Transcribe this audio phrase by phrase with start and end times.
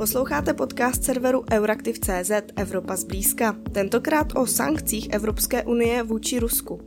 [0.00, 3.56] Posloucháte podcast serveru Euraktiv.cz Evropa zblízka.
[3.72, 6.80] Tentokrát o sankcích Evropské unie vůči Rusku.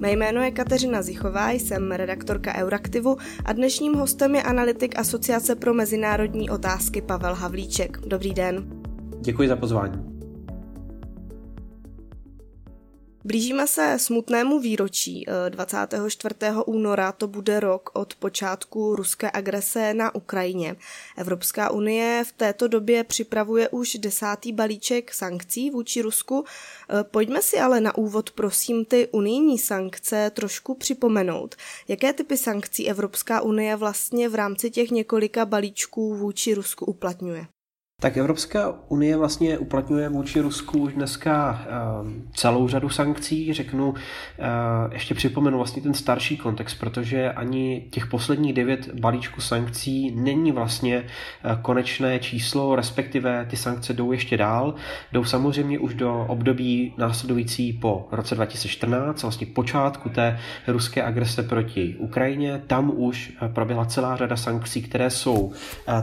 [0.00, 5.74] Mé jméno je Kateřina Zichová, jsem redaktorka Euraktivu a dnešním hostem je analytik Asociace pro
[5.74, 7.98] mezinárodní otázky Pavel Havlíček.
[8.06, 8.66] Dobrý den.
[9.20, 10.13] Děkuji za pozvání.
[13.26, 15.26] Blížíme se smutnému výročí.
[15.48, 16.34] 24.
[16.42, 20.76] Eh, února to bude rok od počátku ruské agrese na Ukrajině.
[21.16, 26.44] Evropská unie v této době připravuje už desátý balíček sankcí vůči Rusku.
[26.44, 31.54] Eh, pojďme si ale na úvod prosím ty unijní sankce trošku připomenout.
[31.88, 37.46] Jaké typy sankcí Evropská unie vlastně v rámci těch několika balíčků vůči Rusku uplatňuje?
[38.04, 43.52] Tak Evropská unie vlastně uplatňuje vůči Rusku už dneska ehm, celou řadu sankcí.
[43.52, 43.94] Řeknu,
[44.38, 44.44] eh,
[44.92, 50.96] ještě připomenu vlastně ten starší kontext, protože ani těch posledních devět balíčků sankcí není vlastně
[50.96, 54.74] eh, konečné číslo, respektive ty sankce jdou ještě dál.
[55.12, 61.96] Jdou samozřejmě už do období následující po roce 2014, vlastně počátku té ruské agrese proti
[61.98, 62.62] Ukrajině.
[62.66, 65.52] Tam už proběhla celá řada sankcí, které jsou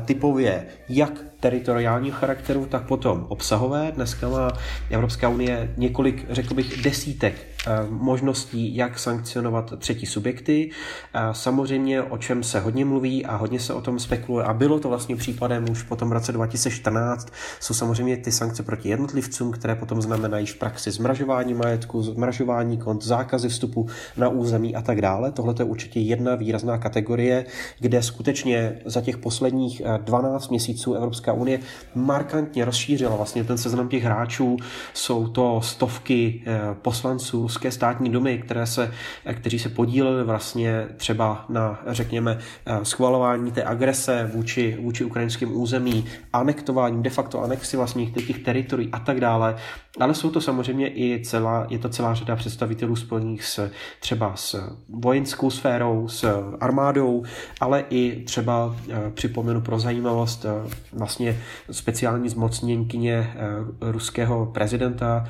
[0.05, 3.91] typově jak teritoriálního charakteru, tak potom obsahové.
[3.95, 4.51] Dneska má
[4.89, 7.50] Evropská unie několik, řekl bych, desítek
[7.89, 10.69] možností, jak sankcionovat třetí subjekty.
[11.13, 14.79] Eh, samozřejmě, o čem se hodně mluví a hodně se o tom spekuluje, a bylo
[14.79, 19.75] to vlastně případem už po tom roce 2014, jsou samozřejmě ty sankce proti jednotlivcům, které
[19.75, 25.31] potom znamenají v praxi zmražování majetku, zmražování kont, zákazy vstupu na území a tak dále.
[25.31, 27.45] Tohle je určitě jedna výrazná kategorie,
[27.79, 31.59] kde skutečně za těch posledních 12 eh, měsíců Evropská unie
[31.95, 34.57] markantně rozšířila vlastně ten seznam těch hráčů.
[34.93, 36.43] Jsou to stovky
[36.81, 38.91] poslanců, ruské státní domy, které se,
[39.33, 46.05] kteří se podíleli vlastně třeba na, řekněme, eh, schvalování té agrese vůči, vůči ukrajinským území,
[46.33, 49.55] anektování, de facto anexi vlastně těch teritorií a tak dále.
[49.99, 54.75] Ale jsou to samozřejmě i celá, je to celá řada představitelů spojených s třeba s
[54.89, 57.23] vojenskou sférou, s armádou,
[57.59, 61.37] ale i třeba eh, připomenu pro zajímavost eh, vlastně
[61.71, 63.33] speciální zmocněnkyně
[63.81, 65.25] ruského prezidenta,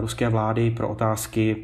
[0.00, 1.55] ruské vlády pro otázky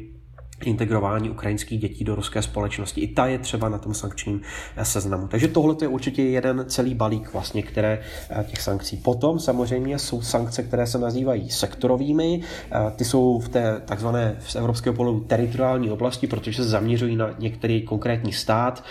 [0.67, 3.01] integrování ukrajinských dětí do ruské společnosti.
[3.01, 4.41] I ta je třeba na tom sankčním
[4.75, 5.27] eh, seznamu.
[5.27, 8.97] Takže tohle je určitě jeden celý balík vlastně, které eh, těch sankcí.
[8.97, 12.41] Potom samozřejmě jsou sankce, které se nazývají sektorovými.
[12.71, 17.29] Eh, ty jsou v té takzvané z evropského pohledu teritoriální oblasti, protože se zaměřují na
[17.39, 18.83] některý konkrétní stát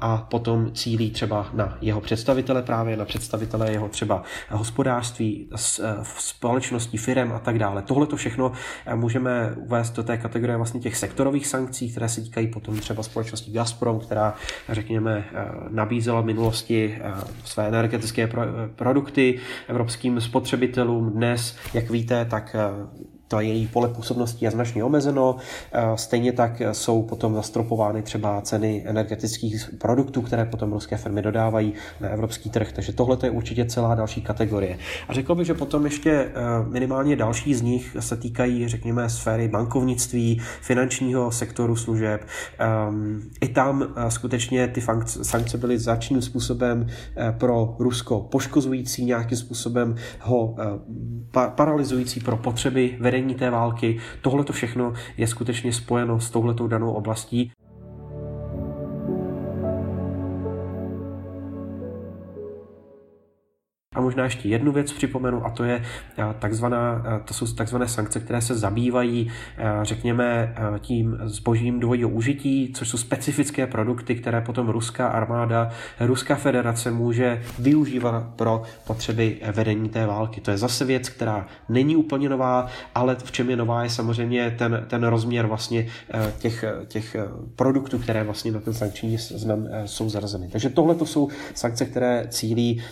[0.00, 5.48] a potom cílí třeba na jeho představitele, právě na představitele jeho třeba hospodářství,
[6.18, 7.82] společností, firem a tak dále.
[7.82, 8.52] Tohle to všechno
[8.94, 13.52] můžeme uvést do té kategorie vlastně těch sektorových sankcí, které se týkají potom třeba společnosti
[13.52, 14.34] Gazprom, která,
[14.68, 17.12] řekněme, eh, nabízela v minulosti eh,
[17.44, 18.28] své energetické
[18.76, 21.10] produkty evropským spotřebitelům.
[21.10, 25.36] Dnes, jak víte, tak eh, to její pole působnosti je značně omezeno.
[25.72, 31.74] Eh, stejně tak jsou potom zastropovány třeba ceny energetických produktů, které potom ruské firmy dodávají
[32.00, 32.72] na evropský trh.
[32.72, 34.78] Takže tohle je určitě celá další kategorie.
[35.08, 36.30] A řekl bych, že potom ještě eh,
[36.68, 42.26] minimálně další z nich se týkají, řekněme, sféry bankovnictví, finančního sektoru služeb.
[42.58, 44.80] Ehm, I tam eh, skutečně ty
[45.22, 46.86] sankce byly začíným způsobem
[47.38, 50.56] pro Rusko poškozující, nějakým způsobem ho
[51.54, 54.00] paralyzující pro potřeby vedení té války.
[54.20, 57.52] Tohle to všechno je skutečně spojeno s touhletou danou oblastí.
[64.04, 65.82] Možná ještě jednu věc připomenu, a to je
[66.18, 72.08] eh, takzvaná, eh, to jsou takzvané sankce, které se zabývají, eh, řekněme, tím zbožím dvojího
[72.08, 75.70] užití, což jsou specifické produkty, které potom ruská armáda,
[76.00, 80.40] Ruská federace může využívat pro potřeby vedení té války.
[80.40, 84.54] To je zase věc, která není úplně nová, ale v čem je nová je samozřejmě
[84.58, 85.86] ten, ten rozměr vlastně
[86.38, 87.16] těch, těch
[87.56, 90.48] produktů, které vlastně na ten sankční seznam jsou zarazeny.
[90.52, 92.82] Takže tohle to jsou sankce, které cílí,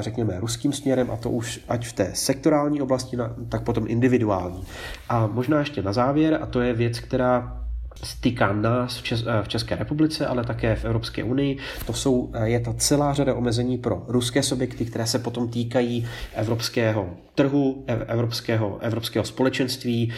[0.00, 3.16] řekněme, ruským směrem a to už ať v té sektorální oblasti,
[3.48, 4.64] tak potom individuální.
[5.08, 7.64] A možná ještě na závěr, a to je věc, která
[8.02, 11.58] stýká nás v, Čes- v České republice, ale také v Evropské unii.
[11.86, 17.10] To jsou, je ta celá řada omezení pro ruské subjekty, které se potom týkají evropského
[17.34, 20.12] trhu, evropského, evropského společenství.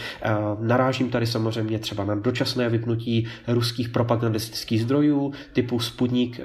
[0.59, 6.39] Narážím tady samozřejmě třeba na dočasné vypnutí ruských propagandistických zdrojů typu Sputnik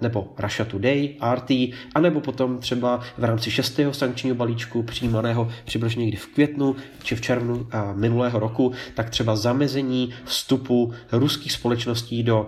[0.00, 1.50] nebo Russia Today, RT,
[1.94, 7.20] anebo potom třeba v rámci šestého sankčního balíčku přijímaného přibližně někdy v květnu či v
[7.20, 12.46] červnu minulého roku, tak třeba zamezení vstupu ruských společností do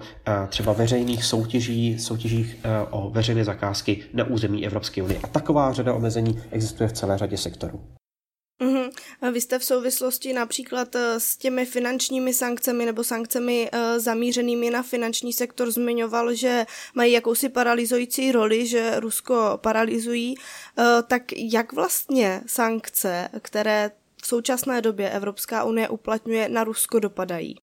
[0.49, 2.57] třeba veřejných soutěží, soutěžích
[2.91, 5.21] o veřejné zakázky na území Evropské unie.
[5.23, 7.81] A taková řada omezení existuje v celé řadě sektorů.
[8.63, 9.33] Mm-hmm.
[9.33, 15.33] Vy jste v souvislosti například eh, s těmi finančními sankcemi nebo sankcemi zamířenými na finanční
[15.33, 20.35] sektor zmiňoval, že mají jakousi paralizující roli, že Rusko paralizují.
[20.79, 23.91] Uh, tak jak vlastně sankce, které
[24.23, 27.57] v současné době Evropská unie uplatňuje, na Rusko dopadají?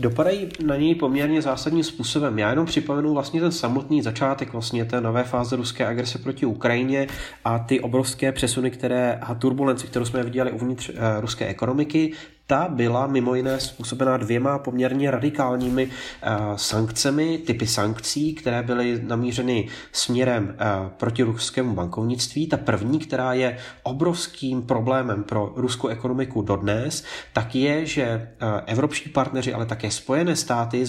[0.00, 2.38] Dopadají na něj poměrně zásadním způsobem.
[2.38, 7.06] Já jenom připomenu vlastně ten samotný začátek vlastně té nové fáze ruské agrese proti Ukrajině
[7.44, 12.12] a ty obrovské přesuny, které a turbulence, kterou jsme viděli uvnitř uh, ruské ekonomiky,
[12.50, 19.68] ta byla mimo jiné způsobená dvěma poměrně radikálními uh, sankcemi, typy sankcí, které byly namířeny
[19.92, 22.46] směrem uh, proti ruskému bankovnictví.
[22.46, 29.10] Ta první, která je obrovským problémem pro ruskou ekonomiku dodnes, tak je, že uh, evropští
[29.10, 30.86] partneři, ale také Spojené státy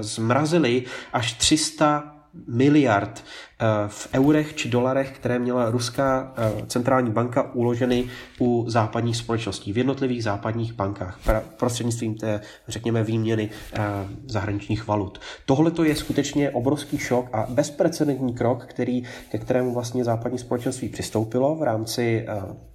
[0.00, 3.47] zmrazili až 300 miliard eh,
[3.88, 8.04] v eurech či dolarech, které měla ruská eh, centrální banka uloženy
[8.40, 11.18] u západních společností, v jednotlivých západních bankách,
[11.56, 13.80] prostřednictvím té, řekněme, výměny eh,
[14.26, 15.20] zahraničních valut.
[15.46, 20.88] Tohle to je skutečně obrovský šok a bezprecedentní krok, který, ke kterému vlastně západní společenství
[20.88, 22.26] přistoupilo v rámci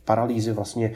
[0.05, 0.91] paralýzy vlastně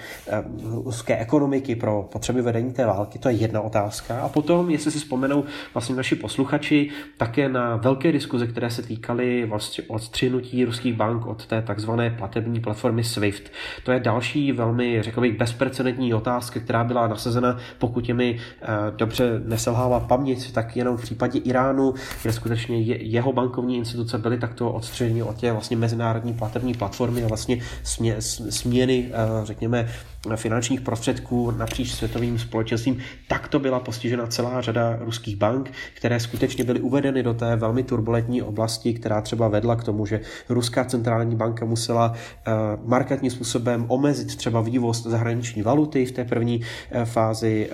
[0.84, 4.22] ruské ekonomiky pro potřeby vedení té války, to je jedna otázka.
[4.22, 5.44] A potom, jestli si vzpomenou
[5.74, 11.46] vlastně naši posluchači, také na velké diskuze, které se týkaly vlastně odstřinutí ruských bank od
[11.46, 13.52] té takzvané platební platformy SWIFT.
[13.84, 18.68] To je další velmi, řekl bych, bezprecedentní otázka, která byla nasazena, pokud je mi eh,
[18.96, 21.94] dobře neselhává paměť, tak jenom v případě Iránu,
[22.24, 27.28] kde skutečně jeho bankovní instituce byly takto odstřeny od té vlastně mezinárodní platební platformy a
[27.28, 28.16] vlastně smě,
[28.50, 29.90] směny, eh, řekněme,
[30.36, 32.98] finančních prostředků napříč světovým společenstvím,
[33.28, 37.84] tak to byla postižena celá řada ruských bank, které skutečně byly uvedeny do té velmi
[37.84, 42.54] turbulentní oblasti, která třeba vedla k tomu, že Ruská centrální banka musela uh,
[42.90, 47.70] markantním způsobem omezit třeba vývoz zahraniční valuty v té první uh, fázi.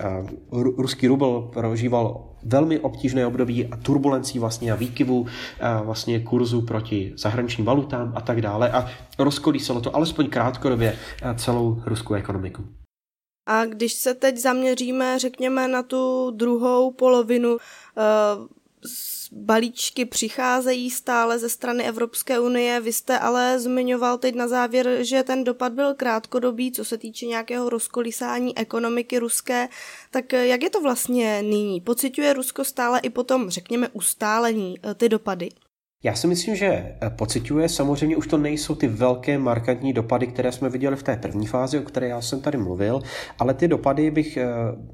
[0.50, 5.26] Uh, ruský rubl prožíval velmi obtížné období a turbulencí vlastně a výkyvu
[5.84, 8.86] vlastně kurzu proti zahraničním valutám a tak dále a
[9.18, 10.96] rozkolísalo to alespoň krátkodobě
[11.36, 12.64] celou ruskou ekonomiku.
[13.46, 17.56] A když se teď zaměříme, řekněme, na tu druhou polovinu
[19.32, 22.80] balíčky přicházejí stále ze strany Evropské unie.
[22.80, 27.26] Vy jste ale zmiňoval teď na závěr, že ten dopad byl krátkodobý, co se týče
[27.26, 29.68] nějakého rozkolísání ekonomiky ruské.
[30.10, 31.80] Tak jak je to vlastně nyní?
[31.80, 35.48] Pociťuje Rusko stále i potom, řekněme, ustálení eh, ty dopady?
[36.04, 40.52] Já si myslím, že eh, pociťuje, samozřejmě už to nejsou ty velké markantní dopady, které
[40.52, 43.02] jsme viděli v té první fázi, o které já jsem tady mluvil,
[43.38, 44.46] ale ty dopady bych eh,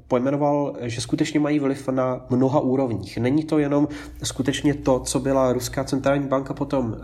[0.07, 3.17] pojmenoval, že skutečně mají vliv na mnoha úrovních.
[3.17, 3.87] Není to jenom
[4.23, 7.01] skutečně to, co byla Ruská centrální banka potom eh,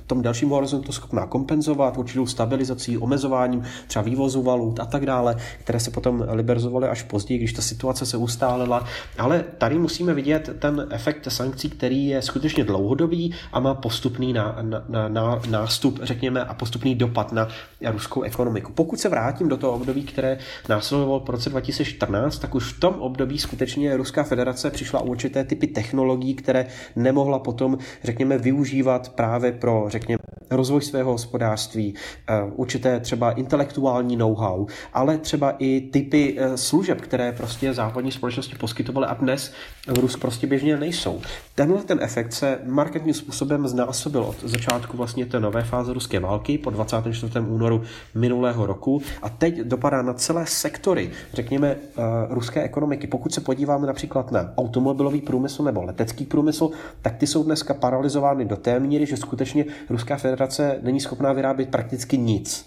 [0.00, 5.36] v tom dalším horizontu schopná kompenzovat určitou stabilizací, omezováním třeba vývozu valut a tak dále,
[5.60, 8.84] které se potom liberizovaly až později, když ta situace se ustálila.
[9.18, 14.58] Ale tady musíme vidět ten efekt sankcí, který je skutečně dlouhodobý, a má postupný ná,
[14.88, 17.48] ná, ná, nástup, řekněme, a postupný dopad na
[17.90, 18.72] ruskou ekonomiku.
[18.72, 22.94] Pokud se vrátím do toho období, které následovalo po roce 2014, tak už v tom
[22.94, 26.66] období skutečně Ruská federace přišla o určité typy technologií, které
[26.96, 30.18] nemohla potom, řekněme, využívat právě pro, řekněme,
[30.56, 31.94] rozvoj svého hospodářství,
[32.28, 38.56] eh, určité třeba intelektuální know-how, ale třeba i typy eh, služeb, které prostě západní společnosti
[38.56, 39.52] poskytovaly a dnes
[39.86, 41.20] v Rus prostě běžně nejsou.
[41.54, 46.58] Tenhle ten efekt se marketním způsobem znásobil od začátku vlastně té nové fáze ruské války
[46.58, 47.40] po 24.
[47.40, 47.82] únoru
[48.14, 53.06] minulého roku a teď dopadá na celé sektory, řekněme, uh, ruské ekonomiky.
[53.06, 56.70] Pokud se podíváme například na automobilový průmysl nebo letecký průmysl,
[57.02, 60.41] tak ty jsou dneska paralizovány do té míry, že skutečně Ruská federace
[60.82, 62.66] není schopná vyrábět prakticky nic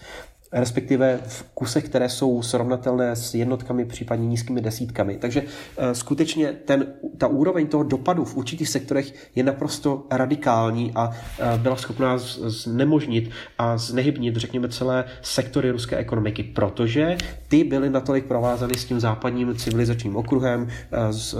[0.55, 5.17] respektive v kusech, které jsou srovnatelné s jednotkami, případně nízkými desítkami.
[5.17, 5.43] Takže
[5.77, 11.57] eh, skutečně ten, ta úroveň toho dopadu v určitých sektorech je naprosto radikální a eh,
[11.57, 18.73] byla schopná znemožnit a znehybnit, řekněme, celé sektory ruské ekonomiky, protože ty byly natolik provázány
[18.77, 21.35] s tím západním civilizačním okruhem, eh, s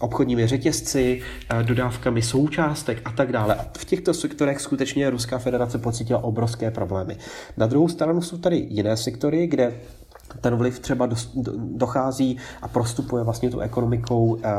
[0.00, 1.22] obchodními řetězci,
[1.62, 3.54] dodávkami součástek a tak dále.
[3.54, 7.16] A v těchto sektorech skutečně Ruská federace pocítila obrovské problémy.
[7.56, 9.80] Na druhou stranu jsou tady jiné sektory, kde
[10.40, 11.08] ten vliv třeba
[11.56, 14.50] dochází a prostupuje vlastně tu ekonomikou eh,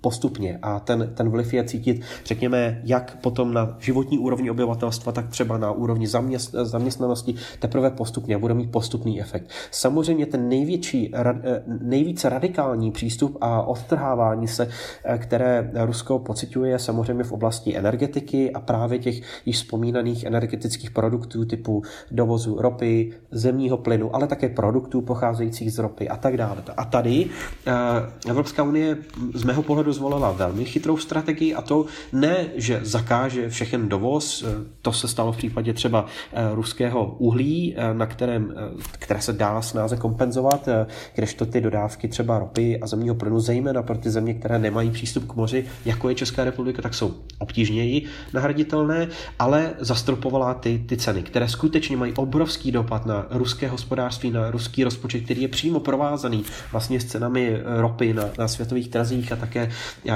[0.00, 5.28] postupně a ten, ten vliv je cítit, řekněme, jak potom na životní úrovni obyvatelstva, tak
[5.28, 9.50] třeba na úrovni zaměst, zaměstnanosti, teprve postupně bude mít postupný efekt.
[9.70, 14.68] Samozřejmě ten největší, eh, nejvíce radikální přístup a odtrhávání se,
[15.04, 21.44] eh, které Rusko pociťuje samozřejmě v oblasti energetiky a právě těch již vzpomínaných energetických produktů
[21.44, 26.62] typu dovozu ropy, zemního plynu, ale také produktů pocházejících z ropy a tak dále.
[26.76, 27.26] A tady
[27.66, 28.96] eh, Evropská unie
[29.34, 34.46] z mého pohledu zvolila velmi chytrou strategii a to ne, že zakáže všechen dovoz, eh,
[34.82, 38.54] to se stalo v případě třeba eh, ruského uhlí, na kterém,
[38.92, 40.68] které se dá snáze kompenzovat,
[41.14, 45.26] kdežto ty dodávky třeba ropy a zemního plynu, zejména pro ty země, které nemají přístup
[45.26, 51.22] k moři, jako je Česká republika, tak jsou obtížněji nahraditelné, ale zastropovala ty, ty ceny,
[51.22, 55.80] které skutečně mají obrovský dopad na ruské hospodářství, na ruský rozpočet rozpočet, který je přímo
[55.80, 59.70] provázaný vlastně s cenami ropy na, na světových trzích a také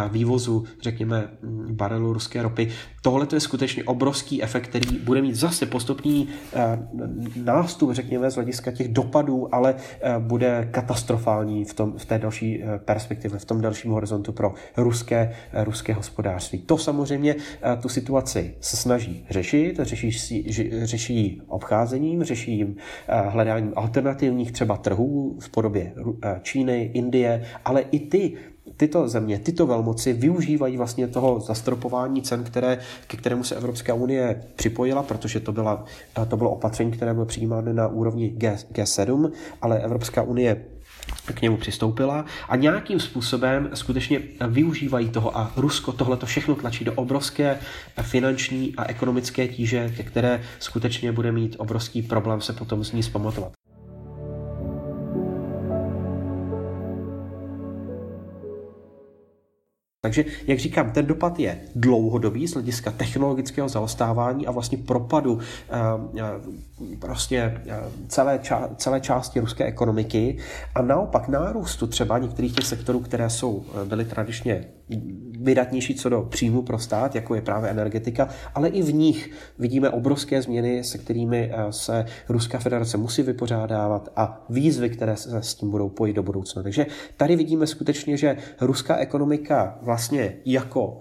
[0.09, 1.29] vývozu, řekněme,
[1.71, 2.73] barelu ruské ropy.
[3.05, 6.79] Tohle to je skutečně obrovský efekt, který bude mít zase postupný eh,
[7.45, 12.63] nástup, řekněme, z hlediska těch dopadů, ale eh, bude katastrofální v, tom, v té další
[12.63, 16.59] eh, perspektivě, v tom dalším horizontu pro ruské, ruské hospodářství.
[16.59, 17.37] To samozřejmě
[17.83, 20.11] tu situaci se snaží řešit, řeší,
[20.85, 22.77] řeší obcházením, řeší jim
[23.09, 25.93] hledáním alternativních třeba trhů v podobě
[26.43, 28.37] Číny, Indie, ale i ty
[28.77, 34.43] tyto země, tyto velmoci využívají vlastně toho zastropování cen, které, ke kterému se Evropská unie
[34.57, 35.85] připojila, protože to, byla,
[36.29, 39.31] to bylo opatření, které bylo přijímáno na úrovni G, G7,
[39.63, 40.65] ale Evropská unie
[41.35, 46.85] k němu přistoupila a nějakým způsobem skutečně využívají toho a Rusko tohle to všechno tlačí
[46.85, 47.59] do obrovské
[48.03, 53.53] finanční a ekonomické tíže, které skutečně bude mít obrovský problém se potom z ní zpamatovat.
[60.05, 65.77] Takže, jak říkám, ten dopad je dlouhodobý z hlediska technologického zaostávání a vlastně propadu eh,
[66.21, 70.39] eh, prostě eh, celé, ča- celé části ruské ekonomiky
[70.75, 74.65] a naopak nárůstu třeba některých těch sektorů, které jsou byly tradičně
[75.45, 79.91] vydatnější co do příjmu pro stát, jako je právě energetika, ale i v nich vidíme
[79.91, 85.71] obrovské změny, se kterými se Ruská federace musí vypořádávat a výzvy, které se s tím
[85.71, 86.63] budou pojít do budoucna.
[86.63, 86.87] Takže
[87.17, 90.99] tady vidíme skutečně, že ruská ekonomika vlastně jako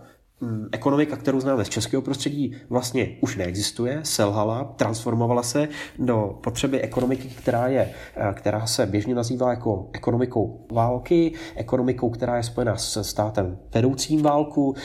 [0.72, 5.68] ekonomika, kterou známe z českého prostředí, vlastně už neexistuje, selhala, transformovala se
[6.00, 12.38] do potřeby ekonomiky, která, je, eh, která se běžně nazývá jako ekonomikou války, ekonomikou, která
[12.38, 14.76] je spojena s státem vedoucím válku.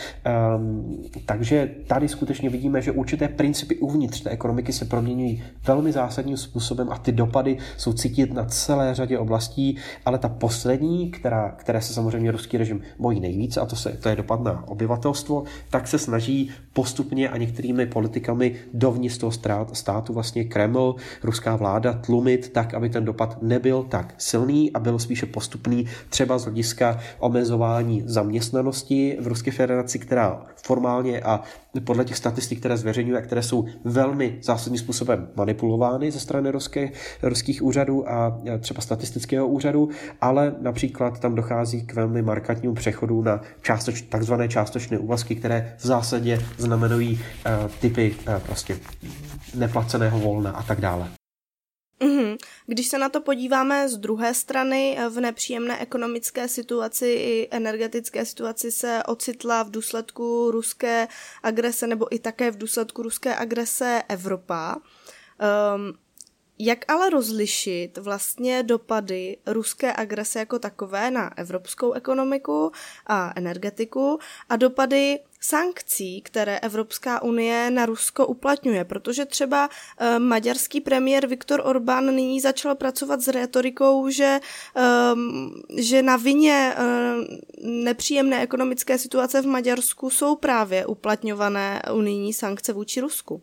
[0.57, 6.37] Um, takže tady skutečně vidíme, že určité principy uvnitř té ekonomiky se proměňují velmi zásadním
[6.37, 9.77] způsobem a ty dopady jsou cítit na celé řadě oblastí,
[10.07, 14.09] ale ta poslední, která, které se samozřejmě ruský režim bojí nejvíc, a to, se, to
[14.09, 15.38] je dopad na obyvatelstvo,
[15.71, 19.33] tak se snaží postupně a některými politikami dovnitř toho
[19.73, 24.99] státu vlastně Kreml, ruská vláda tlumit tak, aby ten dopad nebyl tak silný a byl
[24.99, 31.43] spíše postupný třeba z hlediska omezování zaměstnanosti v Ruské federaci, která formálně a
[31.85, 36.91] podle těch statistik, které zveřejňuje které jsou velmi zásadním způsobem manipulovány ze strany ruské,
[37.23, 39.89] ruských úřadů a třeba statistického úřadu,
[40.21, 45.87] ale například tam dochází k velmi markantnímu přechodu na částoč, takzvané částečné úvazky, které v
[45.87, 48.79] zásadě znamenují uh, typy uh, prostě
[49.55, 51.09] neplaceného volna a tak dále.
[52.01, 52.37] Mm-hmm.
[52.71, 58.27] Když se na to podíváme z druhé strany, eh, v nepříjemné ekonomické situaci i energetické
[58.27, 61.09] situaci se ocitla v důsledku ruské
[61.43, 64.77] agrese nebo i také v důsledku ruské agrese Evropa.
[64.77, 65.93] Um,
[66.59, 72.73] jak ale rozlišit vlastně dopady ruské agrese jako takové na evropskou ekonomiku
[73.07, 79.69] a energetiku a dopady sankcí, které Evropská unie na Rusko uplatňuje, protože třeba
[79.99, 84.41] e, maďarský premiér Viktor Orbán nyní začal pracovat s retorikou, že,
[84.77, 84.83] e,
[85.83, 86.85] že na vině e,
[87.63, 93.41] nepříjemné ekonomické situace v Maďarsku jsou právě uplatňované unijní sankce vůči Rusku.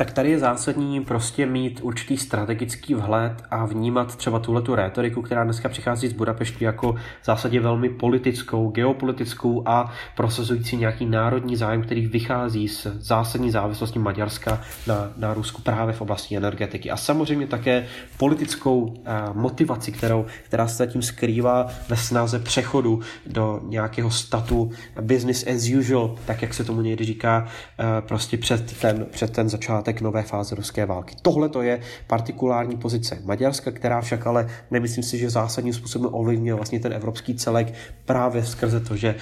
[0.00, 5.22] Tak tady je zásadní prostě mít určitý strategický vhled a vnímat třeba tuhle tu rétoriku,
[5.22, 11.56] která dneska přichází z Budapešti jako v zásadě velmi politickou, geopolitickou a prosazující nějaký národní
[11.56, 16.90] zájem, který vychází z zásadní závislosti Maďarska na, na Rusku právě v oblasti energetiky.
[16.90, 18.96] A samozřejmě také politickou uh,
[19.32, 26.16] motivaci, kterou, která se zatím skrývá ve snaze přechodu do nějakého statu business as usual,
[26.26, 30.54] tak jak se tomu někdy říká, uh, prostě před ten, před ten začátek nové fáze
[30.54, 31.14] ruské války.
[31.22, 36.54] Tohle to je partikulární pozice Maďarska, která však ale nemyslím si, že zásadním způsobem ovlivňuje
[36.54, 39.14] vlastně ten evropský celek právě skrze to, že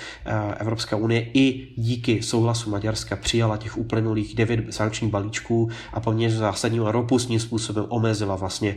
[0.59, 6.87] Evropská unie i díky souhlasu Maďarska přijala těch uplynulých devět sankčních balíčků a poměrně zásadním
[6.87, 8.77] a robustním způsobem omezila vlastně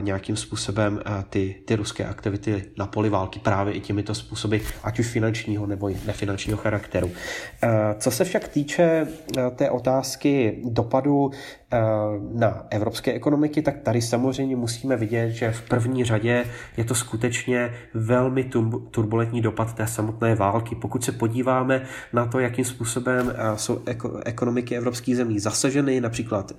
[0.00, 5.06] nějakým způsobem ty, ty ruské aktivity na poli války právě i těmito způsoby, ať už
[5.06, 7.10] finančního nebo nefinančního charakteru.
[7.98, 9.06] Co se však týče
[9.56, 11.17] té otázky dopadu
[12.32, 16.44] na evropské ekonomiky, tak tady samozřejmě musíme vidět, že v první řadě
[16.76, 18.50] je to skutečně velmi
[18.90, 20.74] turbulentní dopad té samotné války.
[20.74, 21.82] Pokud se podíváme
[22.12, 23.80] na to, jakým způsobem jsou
[24.24, 26.52] ekonomiky evropských zemí zasaženy, například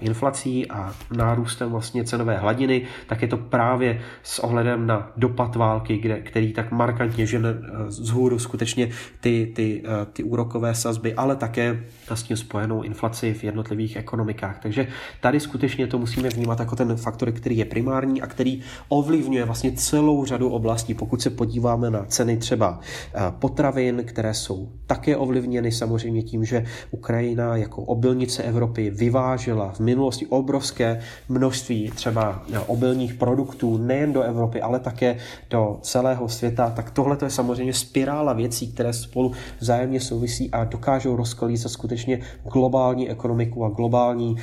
[0.00, 5.98] inflací a nárůstem vlastně cenové hladiny, tak je to právě s ohledem na dopad války,
[5.98, 8.88] kde, který tak markantně žene eh, z hůru skutečně
[9.20, 14.58] ty, ty, eh, ty úrokové sazby, ale také s tím spojenou inflaci v jednotlivých ekonomikách.
[14.62, 14.86] Takže
[15.20, 19.72] tady skutečně to musíme vnímat jako ten faktor, který je primární a který ovlivňuje vlastně
[19.72, 20.94] celou řadu oblastí.
[20.94, 26.64] Pokud se podíváme na ceny třeba eh, potravin, které jsou také ovlivněny samozřejmě tím, že
[26.90, 34.62] Ukrajina jako obilnice Evropy vyvážela v minulosti obrovské množství třeba obilních produktů nejen do Evropy,
[34.62, 35.18] ale také
[35.50, 41.16] do celého světa, tak tohle je samozřejmě spirála věcí, které spolu vzájemně souvisí a dokážou
[41.16, 42.20] rozkolízat skutečně
[42.52, 44.36] globální ekonomiku a globální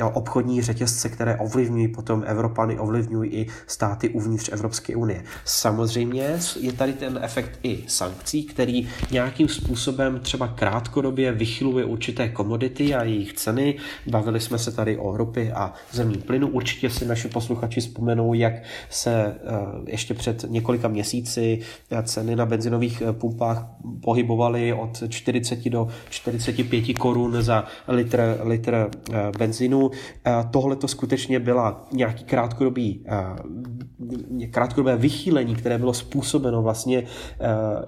[0.00, 5.24] uh, obchodní řetězce, které ovlivňují potom Evropany, ovlivňují i státy uvnitř Evropské unie.
[5.44, 12.94] Samozřejmě je tady ten efekt i sankcí, který nějakým způsobem třeba krátkodobě vychyluje určité komodity
[12.94, 13.76] a jejich ceny.
[14.06, 16.48] Bavili jsme se tady o ropy a zemní plynu.
[16.48, 18.52] Určitě si naši posluchači vzpomenou, jak
[18.90, 19.36] se eh,
[19.86, 21.58] ještě před několika měsíci
[21.90, 23.66] eh, ceny na benzinových eh, pumpách
[24.02, 28.90] pohybovaly od 40 do 45 korun za litr, litr
[29.38, 29.90] benzinu.
[30.50, 33.04] Tohle to skutečně byla nějaký krátkodobý,
[34.50, 37.02] krátkodobé vychýlení, které bylo způsobeno vlastně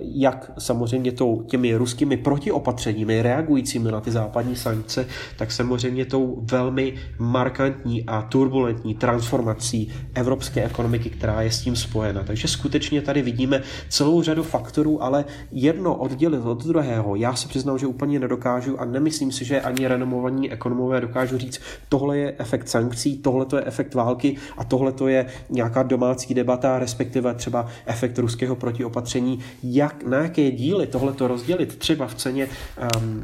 [0.01, 5.07] jak samozřejmě tou, těmi ruskými protiopatřeními reagujícími na ty západní sankce,
[5.37, 12.23] tak samozřejmě tou velmi markantní a turbulentní transformací evropské ekonomiky, která je s tím spojena.
[12.23, 17.79] Takže skutečně tady vidíme celou řadu faktorů, ale jedno oddělit od druhého, já se přiznám,
[17.79, 22.69] že úplně nedokážu a nemyslím si, že ani renomovaní ekonomové dokážu říct, tohle je efekt
[22.69, 27.67] sankcí, tohle to je efekt války a tohle to je nějaká domácí debata, respektive třeba
[27.87, 32.49] efekt ruského protiopatření, jak, na jaké díly tohle to rozdělit, třeba v ceně
[32.97, 33.23] um,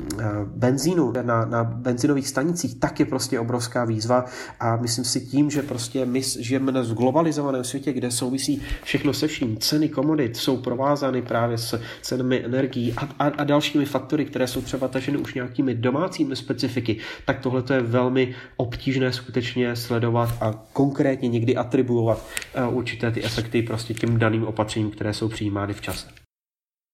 [0.57, 4.25] benzínu na, na benzinových stanicích, tak je prostě obrovská výzva
[4.61, 9.27] a myslím si tím, že prostě my žijeme v globalizovaném světě, kde souvisí všechno se
[9.27, 14.47] vším, ceny komodit jsou provázány právě s cenami energií a, a, a dalšími faktory, které
[14.47, 20.65] jsou třeba taženy už nějakými domácími specifiky, tak tohle je velmi obtížné skutečně sledovat a
[20.73, 22.27] konkrétně někdy atribuovat
[22.69, 26.20] uh, určité ty efekty prostě těm daným opatřením, které jsou přijímány v čase.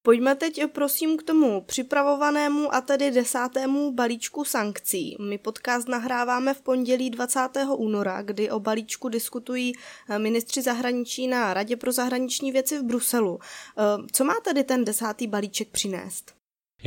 [0.07, 5.17] Pojďme teď prosím k tomu připravovanému a tedy desátému balíčku sankcí.
[5.21, 7.41] My podcast nahráváme v pondělí 20.
[7.77, 9.73] února, kdy o balíčku diskutují
[10.09, 13.39] eh, ministři zahraničí na Radě pro zahraniční věci v Bruselu.
[13.43, 16.36] Eh, co má tedy ten desátý balíček přinést?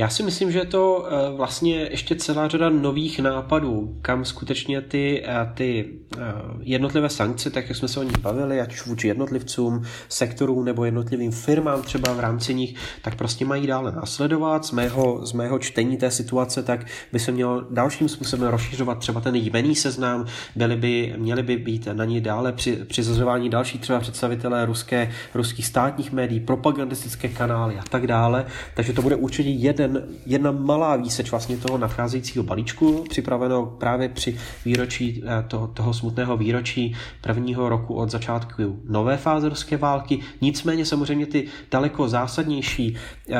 [0.00, 4.80] Já si myslím, že je to eh, vlastně ještě celá řada nových nápadů, kam skutečně
[4.80, 6.20] ty, eh, ty eh,
[6.60, 10.84] jednotlivé sankce, tak jak jsme se o nich bavili, ať už vůči jednotlivcům, sektorům nebo
[10.84, 14.64] jednotlivým firmám třeba v rámci nich, tak prostě mají dále následovat.
[14.64, 19.20] Z mého, z mého čtení té situace, tak by se mělo dalším způsobem rozšiřovat třeba
[19.20, 24.00] ten jmený seznam, byly by, měly by být na ní dále při, přizazování další třeba
[24.00, 28.46] představitelé ruské, ruských státních médií, propagandistické kanály a tak dále.
[28.74, 34.08] Takže to bude určitě jeden jeden, jedna malá výseč vlastně toho nacházejícího balíčku, připraveno právě
[34.08, 40.20] při výročí eh, toho, toho smutného výročí prvního roku od začátku nové fáze ruské války.
[40.40, 42.96] Nicméně samozřejmě ty daleko zásadnější,
[43.30, 43.34] eh,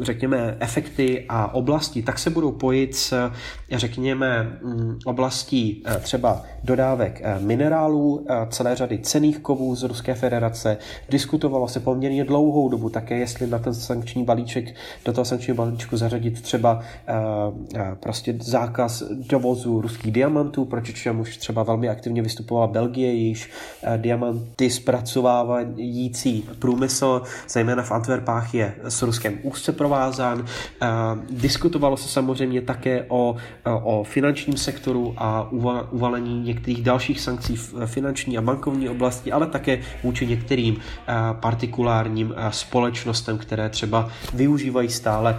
[0.00, 3.30] řekněme, efekty a oblasti, tak se budou pojít s,
[3.72, 10.76] řekněme, mm, oblastí eh, třeba dodávek minerálů, celé řady cených kovů z Ruské federace.
[11.10, 15.96] Diskutovalo se poměrně dlouhou dobu také, jestli na ten sankční balíček, do toho sankčního balíčku
[15.96, 16.84] zařadit třeba uh,
[18.00, 23.50] prostě zákaz dovozu ruských diamantů, proti čemuž třeba velmi aktivně vystupovala Belgie, již
[23.82, 30.44] uh, diamanty zpracovávající průmysl, zejména v Antwerpách, je s Ruskem úzce provázán.
[31.30, 33.36] Diskutovalo se samozřejmě také o,
[33.82, 35.48] o finančním sektoru a
[35.90, 40.76] uvalení některých dalších sankcí v finanční a bankovní oblasti, ale také vůči některým
[41.32, 45.38] partikulárním společnostem, které třeba využívají stále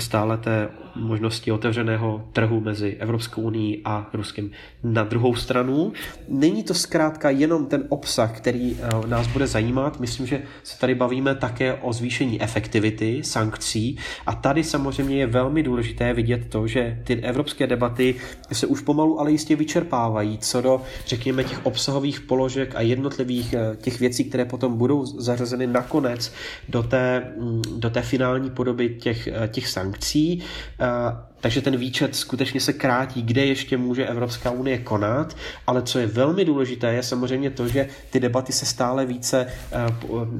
[0.00, 4.50] stále té možnosti otevřeného trhu mezi Evropskou unii a Ruskem.
[4.84, 5.92] Na druhou stranu,
[6.28, 10.00] není to zkrátka jenom ten obsah, který eh, nás bude zajímat.
[10.00, 15.62] Myslím, že se tady bavíme také o zvýšení efektivity sankcí a tady samozřejmě je velmi
[15.62, 18.14] důležité vidět to, že ty evropské debaty
[18.52, 23.76] se už pomalu ale jistě vyčerpávají co do, řekněme, těch obsahových položek a jednotlivých eh,
[23.76, 26.32] těch věcí, které potom budou zařazeny nakonec
[26.68, 29.81] do té, mm, do té finální podoby těch, eh, těch sankcí.
[29.82, 30.42] sankcí.
[30.80, 35.98] Eh, Takže ten výčet skutečně se krátí, kde ještě může Evropská unie konat, ale co
[35.98, 39.76] je velmi důležité, je samozřejmě to, že ty debaty se stále více eh,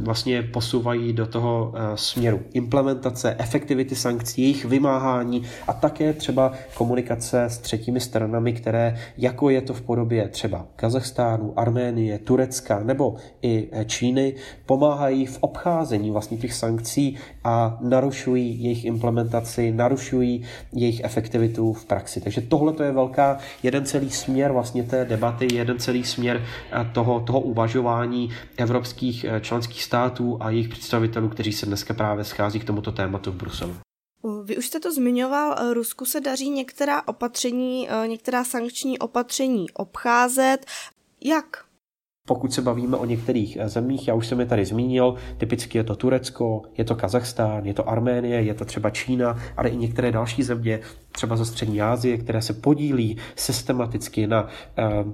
[0.02, 7.44] vlastně posouvají do toho eh, směru implementace, efektivity sankcí, jejich vymáhání a také třeba komunikace
[7.44, 13.68] s třetími stranami, které, jako je to v podobě třeba Kazachstánu, Arménie, Turecka nebo i
[13.72, 14.34] eh, Číny,
[14.66, 21.84] pomáhají v obcházení vlastně těch sankcí a narušují jejich implementaci, narušují jejich jejich efektivitu v
[21.84, 22.20] praxi.
[22.20, 26.90] Takže tohle to je velká, jeden celý směr vlastně té debaty, jeden celý směr eh,
[26.92, 32.60] toho, toho uvažování evropských eh, členských států a jejich představitelů, kteří se dneska právě schází
[32.60, 33.76] k tomuto tématu v Bruselu.
[34.44, 40.66] Vy už jste to zmiňoval, eh, Rusku se daří některá opatření, některá sankční opatření obcházet.
[41.20, 41.71] Jak?
[42.26, 45.84] Pokud se bavíme o některých eh, zemích, já už jsem je tady zmínil, typicky je
[45.84, 50.12] to Turecko, je to Kazachstán, je to Arménie, je to třeba Čína, ale i některé
[50.12, 50.80] další země,
[51.12, 55.04] třeba ze střední Asie, které se podílí systematicky na eh,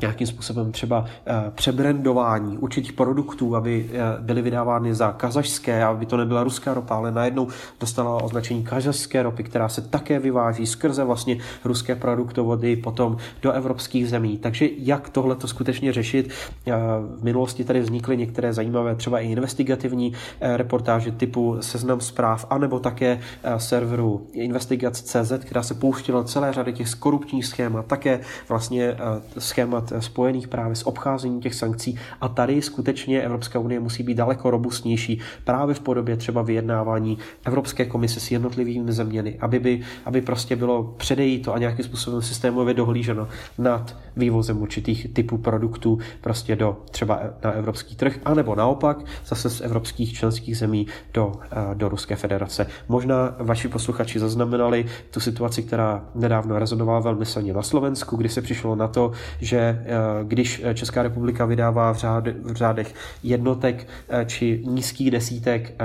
[0.00, 6.16] nějakým způsobem třeba eh, přebrandování určitých produktů, aby eh, byly vydávány za kazašské, aby to
[6.16, 7.48] nebyla ruská ropa, ale najednou
[7.80, 14.08] dostala označení kazašské ropy, která se také vyváží skrze vlastně ruské produktovody potom do evropských
[14.08, 14.38] zemí.
[14.38, 16.30] Takže jak tohle to skutečně řešit?
[16.66, 16.72] Eh,
[17.18, 23.20] v minulosti tady vznikly některé zajímavé třeba i investigativní reportáže typu seznam zpráv, anebo také
[23.56, 28.96] serveru investigace.cz, která se pouštěla celé řady těch korupčních schémat, také vlastně
[29.38, 34.50] schémat spojených právě s obcházením těch sankcí a tady skutečně Evropská unie musí být daleko
[34.50, 40.56] robustnější právě v podobě třeba vyjednávání Evropské komise s jednotlivými zeměmi, aby, by, aby prostě
[40.56, 46.76] bylo předejít to a nějakým způsobem systémově dohlíženo nad vývozem určitých typů produktů prostě do
[46.90, 52.16] třeba na evropský trh, anebo naopak zase z evropských členských zemí do, eh, do Ruské
[52.16, 52.66] federace.
[52.88, 58.42] Možná vaši posluchači zaznamenali tu situaci, která nedávno rezonovala velmi silně na Slovensku, kdy se
[58.42, 64.24] přišlo na to, že Eh, když Česká republika vydává v, řád, v řádech jednotek eh,
[64.24, 65.84] či nízkých desítek eh,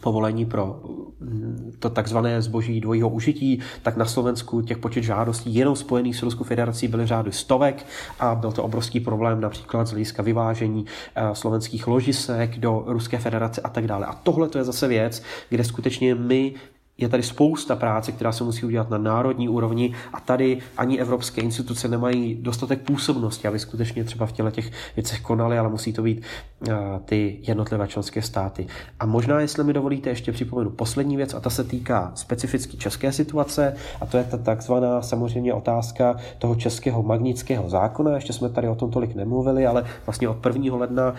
[0.00, 0.80] povolení pro
[1.20, 6.22] mm, to takzvané zboží dvojího užití, tak na Slovensku těch počet žádostí jenom spojených s
[6.22, 7.86] Ruskou federací byly řády stovek
[8.20, 10.86] a byl to obrovský problém například z hlediska vyvážení
[11.32, 14.06] slovenských ložisek do Ruské federace a tak dále.
[14.06, 16.54] A tohle to je zase věc, kde skutečně my
[16.98, 21.40] je tady spousta práce, která se musí udělat na národní úrovni a tady ani evropské
[21.40, 26.02] instituce nemají dostatek působnosti, aby skutečně třeba v těle těch věcech konali, ale musí to
[26.02, 26.22] být
[26.68, 28.66] uh, ty jednotlivé členské státy.
[29.00, 33.12] A možná, jestli mi dovolíte, ještě připomenu poslední věc a ta se týká specificky české
[33.12, 38.14] situace a to je ta takzvaná samozřejmě otázka toho českého magnického zákona.
[38.14, 40.76] Ještě jsme tady o tom tolik nemluvili, ale vlastně od 1.
[40.76, 41.16] ledna, uh,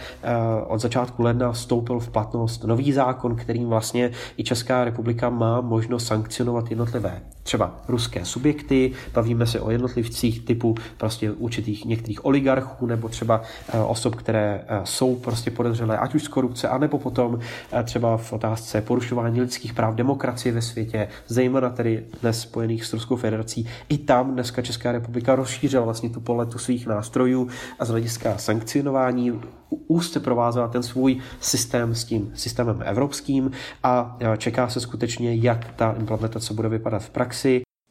[0.68, 6.08] od začátku ledna vstoupil v platnost nový zákon, kterým vlastně i Česká republika má možnost
[6.08, 13.10] sankcionovat jednotlivé třeba ruské subjekty, bavíme se o jednotlivcích typu prostě určitých některých oligarchů nebo
[13.10, 13.42] třeba
[13.74, 17.40] eh, osob, které eh, jsou prostě podezřelé ať už z korupce, anebo potom
[17.72, 22.94] eh, třeba v otázce porušování lidských práv demokracie ve světě, zejména tedy dnes spojených s
[22.94, 23.68] Ruskou federací.
[23.90, 27.48] I tam dneska Česká republika rozšířila vlastně tu poletu svých nástrojů
[27.80, 33.52] a z hlediska sankcionování úzce provázela ten svůj systém s tím systémem evropským
[33.84, 37.37] a čeká se skutečně, jak ta implementace bude vypadat v praxi.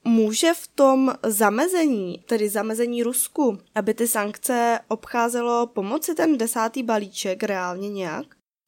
[0.04, 7.42] Může v tom zamezení, tedy zamezení Rusku, aby ty sankce obcházelo pomoci ten desátý balíček
[7.42, 8.26] reálně nějak?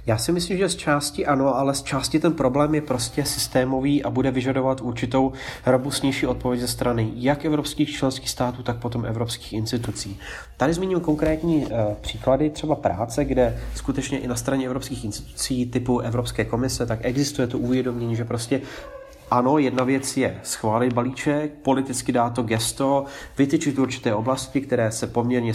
[0.08, 4.04] Já si myslím, že z části ano, ale z části ten problém je prostě systémový
[4.04, 5.32] a bude vyžadovat určitou
[5.66, 10.18] robustnější odpověď ze strany jak evropských členských států, tak potom evropských institucí.
[10.56, 15.98] Tady zmíním konkrétní uh, příklady třeba práce, kde skutečně i na straně evropských institucí typu
[15.98, 18.60] Evropské komise, tak existuje to uvědomění, že prostě
[19.30, 23.04] ano, jedna věc je schválit balíček, politicky dát to gesto,
[23.38, 25.52] vytyčit určité oblasti, které se poměrně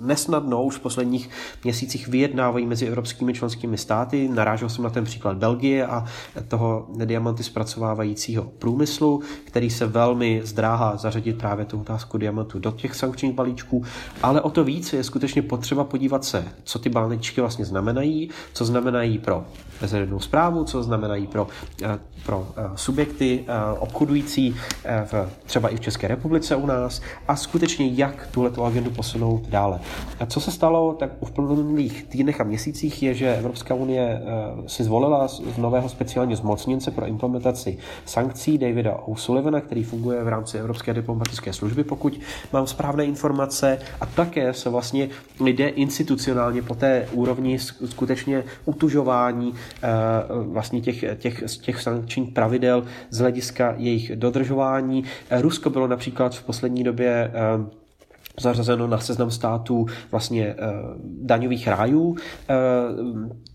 [0.00, 1.30] nesnadno už v posledních
[1.64, 4.28] měsících vyjednávají mezi evropskými členskými státy.
[4.28, 6.04] Narážel jsem na ten příklad Belgie a
[6.48, 12.94] toho diamanty zpracovávajícího průmyslu, který se velmi zdráhá zařadit právě tu otázku diamantu do těch
[12.94, 13.84] sankčních balíčků,
[14.22, 18.64] ale o to více je skutečně potřeba podívat se, co ty balíčky vlastně znamenají, co
[18.64, 19.44] znamenají pro
[19.80, 21.48] veřejnou zprávu, co znamenají pro,
[21.82, 24.56] eh, pro eh, subjekty eh, obchodující
[25.04, 29.80] v, třeba i v České republice u nás a skutečně jak tuhle agendu posunout dále.
[30.20, 34.22] A co se stalo tak v plných týdnech a měsících je, že Evropská unie
[34.66, 40.58] si zvolila z nového speciálního zmocněnce pro implementaci sankcí Davida O'Sullivana, který funguje v rámci
[40.58, 42.20] Evropské diplomatické služby, pokud
[42.52, 45.08] mám správné informace a také se vlastně
[45.44, 49.54] jde institucionálně po té úrovni skutečně utužování
[49.86, 52.75] Eh, vlastně těch, těch, těch sankčních pravidel
[53.10, 55.04] z hlediska jejich dodržování.
[55.30, 57.86] Eh, Rusko bylo například v poslední době eh,
[58.40, 60.54] zařazeno na seznam států vlastně
[61.22, 62.16] daňových rájů.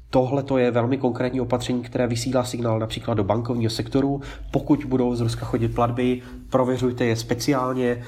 [0.10, 4.22] Tohle to je velmi konkrétní opatření, které vysílá signál například do bankovního sektoru.
[4.52, 8.04] Pokud budou z Ruska chodit platby, prověřujte je speciálně.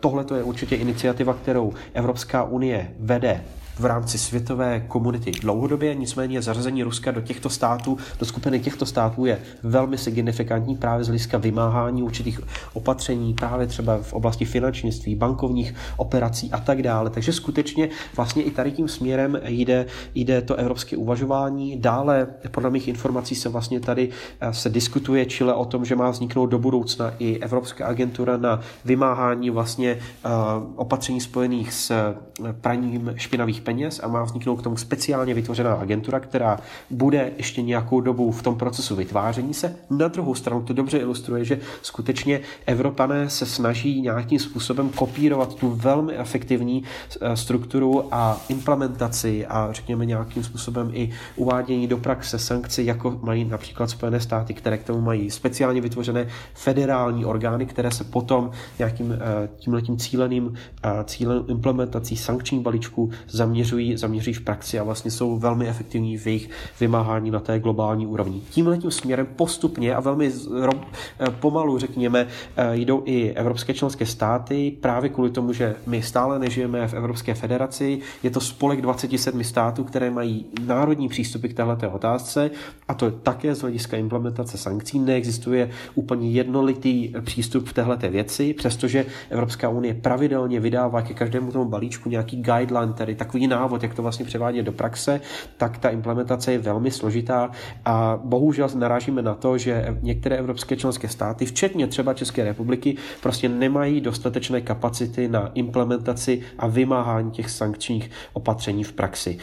[0.00, 3.44] Tohle to je určitě iniciativa, kterou Evropská unie vede
[3.78, 9.24] v rámci světové komunity dlouhodobě, nicméně zařazení Ruska do těchto států, do skupiny těchto států
[9.26, 12.40] je velmi signifikantní právě z hlediska vymáhání určitých
[12.72, 17.10] opatření, právě třeba v oblasti finančnictví, bankovních operací a tak dále.
[17.10, 21.80] Takže skutečně vlastně i tady tím směrem jde, jde to evropské uvažování.
[21.80, 24.08] Dále, podle mých informací se vlastně tady
[24.40, 28.60] eh, se diskutuje čile o tom, že má vzniknout do budoucna i Evropská agentura na
[28.84, 30.30] vymáhání vlastně uh,
[30.76, 36.20] opatření spojených s eh, praním špinavých peněz a má vzniknout k tomu speciálně vytvořená agentura,
[36.20, 36.58] která
[36.90, 39.76] bude ještě nějakou dobu v tom procesu vytváření se.
[39.90, 45.70] Na druhou stranu to dobře ilustruje, že skutečně Evropané se snaží nějakým způsobem kopírovat tu
[45.70, 46.84] velmi efektivní
[47.20, 53.44] eh, strukturu a implementaci a řekněme nějakým způsobem i uvádění do praxe sankcí, jako mají
[53.44, 59.12] například Spojené státy, které k tomu mají speciálně vytvořené federální orgány, které se potom nějakým
[59.12, 65.10] eh, tímhletím cíleným, eh, cílenou implementací sankčních balíčků zaměří zaměřují, zaměřují v praxi a vlastně
[65.10, 68.42] jsou velmi efektivní v jejich vymáhání na té globální úrovni.
[68.50, 74.72] Tímhle tím směrem postupně a velmi eh, pomalu, řekněme, eh, jdou i evropské členské státy
[74.80, 77.98] právě kvůli tomu, že my stále nežijeme v Evropské federaci.
[78.22, 82.50] Je to spolek 27 států, které mají národní přístupy k této otázce
[82.88, 84.98] a to je také z hlediska implementace sankcí.
[84.98, 91.64] Neexistuje úplně jednolitý přístup v této věci, přestože Evropská unie pravidelně vydává ke každému tomu
[91.64, 95.20] balíčku nějaký guideline, tedy takový takový návod, jak to vlastně převádět do praxe,
[95.56, 97.50] tak ta implementace je velmi složitá
[97.84, 103.48] a bohužel narážíme na to, že některé evropské členské státy, včetně třeba České republiky, prostě
[103.48, 109.38] nemají dostatečné kapacity na implementaci a vymáhání těch sankčních opatření v praxi.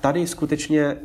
[0.00, 0.96] Tady skutečně e,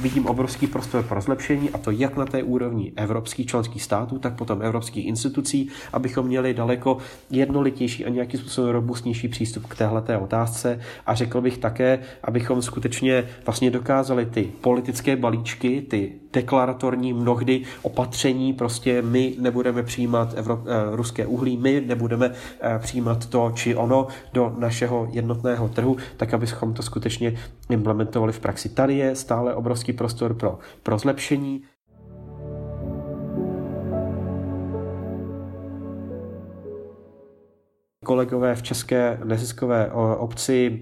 [0.00, 4.34] vidím obrovský prostor pro zlepšení a to jak na té úrovni evropských členských států, tak
[4.34, 6.98] potom evropských institucí, abychom měli daleko
[7.30, 11.89] jednolitější a nějakým způsobem robustnější přístup k téhleté otázce a řekl bych také,
[12.24, 20.34] abychom skutečně vlastně dokázali ty politické balíčky, ty deklaratorní mnohdy opatření, prostě my nebudeme přijímat
[20.34, 25.96] Evro- eh, ruské uhlí, my nebudeme eh, přijímat to či ono do našeho jednotného trhu,
[26.16, 27.34] tak abychom to skutečně
[27.70, 28.68] implementovali v praxi.
[28.68, 31.62] Tady je stále obrovský prostor pro, pro zlepšení.
[38.04, 40.80] kolegové v české neziskové obci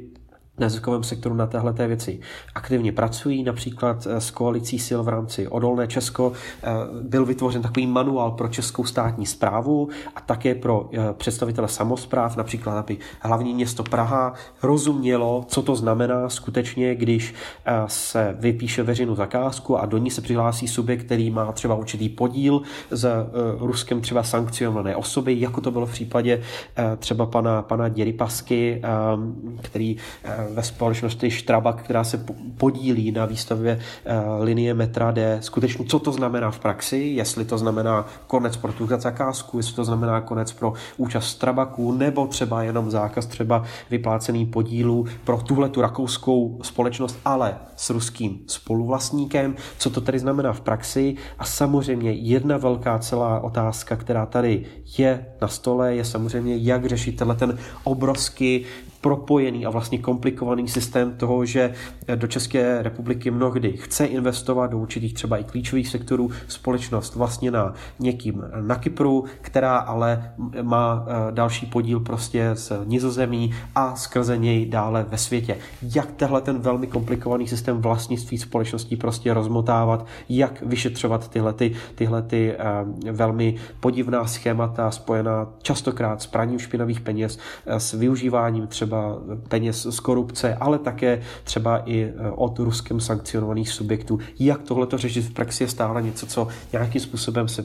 [0.59, 2.21] neziskovém sektoru na téhle věci.
[2.55, 6.69] Aktivně pracují, například eh, s koalicí sil v rámci Odolné Česko eh,
[7.03, 12.79] byl vytvořen takový manuál pro českou státní zprávu a také pro eh, představitele samozpráv, například
[12.79, 17.35] aby hlavní město Praha rozumělo, co to znamená skutečně, když
[17.87, 22.63] se vypíše veřejnou zakázku a do ní se přihlásí subjekt, který má třeba určitý podíl
[22.91, 23.11] z
[23.59, 26.43] Ruskem třeba sankcionované osoby, jako to bylo v případě
[26.99, 28.83] třeba pana, pana Děripasky,
[29.63, 29.97] který
[30.51, 32.25] ve společnosti Štrabak, která se
[32.57, 35.39] podílí na výstavbě eh, linie metra D.
[35.41, 39.85] Skutečně, co to znamená v praxi, jestli to znamená konec pro tu zakázku, jestli to
[39.85, 45.81] znamená konec pro účast Strabaku, nebo třeba jenom zákaz třeba vyplácený podílů pro tuhle tu
[45.81, 51.17] rakouskou společnost, ale s ruským spoluvlastníkem, co to tedy znamená v praxi?
[51.39, 54.65] A samozřejmě jedna velká celá otázka, která tady
[54.99, 58.65] je na stole, je samozřejmě, jak řešit tenhle ten obrovský
[59.01, 61.75] propojený a vlastně komplikovaný systém toho, že
[62.15, 67.75] do České republiky mnohdy chce investovat do určitých třeba i klíčových sektorů společnost vlastně na
[67.99, 70.33] někým na Kypru, která ale
[70.63, 75.57] má eh, další podíl prostě z nizozemí a skrze něj dále ve světě.
[75.83, 82.23] Jak tehle ten velmi komplikovaný systém vlastnictví společností prostě rozmotávat, jak vyšetřovat tyhle, ty, tyhle
[82.23, 82.57] ty,
[83.13, 88.88] velmi podivná schémata spojená častokrát s praním špinavých peněz, s využíváním třeba
[89.49, 94.19] peněz z korupce, ale také třeba i uh, od ruskem sankcionovaných subjektů.
[94.39, 97.65] Jak tohle to řešit v praxi je stále něco, co nějakým způsobem se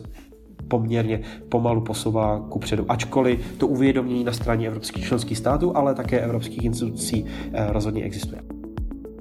[0.68, 2.86] poměrně pomalu posouvá ku předu.
[2.90, 7.26] Ačkoliv to uvědomění na straně evropských členských států, ale také evropských institucí
[7.70, 8.42] rozhodně existuje.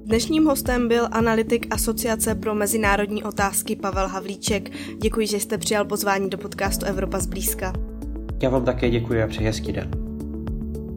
[0.04, 4.70] Dnešním hostem byl analytik Asociace pro mezinárodní otázky Pavel Havlíček.
[5.02, 7.72] Děkuji, že jste přijal pozvání do podcastu Evropa zblízka.
[8.42, 10.11] Já vám také děkuji a přeji hezký den.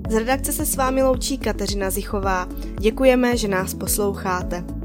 [0.09, 2.47] Z redakce se s vámi loučí Kateřina Zichová.
[2.79, 4.84] Děkujeme, že nás posloucháte.